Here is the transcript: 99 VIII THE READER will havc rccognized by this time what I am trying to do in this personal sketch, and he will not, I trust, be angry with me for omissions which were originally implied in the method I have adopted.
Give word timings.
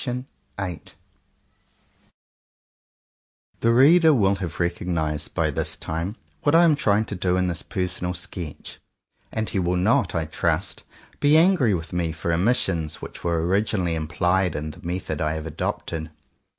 99 0.07 0.25
VIII 0.57 0.81
THE 3.59 3.71
READER 3.71 4.13
will 4.15 4.37
havc 4.37 4.53
rccognized 4.57 5.35
by 5.35 5.51
this 5.51 5.77
time 5.77 6.15
what 6.41 6.55
I 6.55 6.63
am 6.63 6.75
trying 6.75 7.05
to 7.05 7.13
do 7.15 7.37
in 7.37 7.45
this 7.45 7.61
personal 7.61 8.15
sketch, 8.15 8.79
and 9.31 9.47
he 9.47 9.59
will 9.59 9.75
not, 9.75 10.15
I 10.15 10.25
trust, 10.25 10.81
be 11.19 11.37
angry 11.37 11.75
with 11.75 11.93
me 11.93 12.13
for 12.13 12.33
omissions 12.33 12.95
which 12.99 13.23
were 13.23 13.45
originally 13.45 13.93
implied 13.93 14.55
in 14.55 14.71
the 14.71 14.81
method 14.81 15.21
I 15.21 15.33
have 15.35 15.45
adopted. 15.45 16.09